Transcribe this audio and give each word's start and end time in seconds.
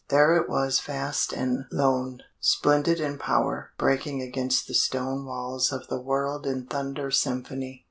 There 0.09 0.35
it 0.35 0.49
was 0.49 0.79
vast 0.79 1.31
and 1.31 1.65
lone, 1.71 2.23
Splendid 2.39 2.99
in 2.99 3.19
power, 3.19 3.69
breaking 3.77 4.23
against 4.23 4.67
the 4.67 4.73
stone 4.73 5.27
Walls 5.27 5.71
of 5.71 5.89
the 5.89 6.01
world 6.01 6.47
in 6.47 6.65
thunder 6.65 7.11
symphony. 7.11 7.79